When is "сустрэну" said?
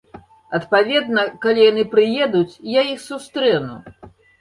3.09-3.81